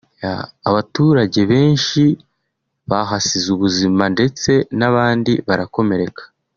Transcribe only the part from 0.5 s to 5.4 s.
abaturage benshi bahasize ubuzima ndetse n’abandi